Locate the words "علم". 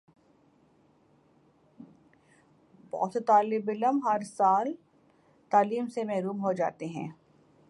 3.69-3.99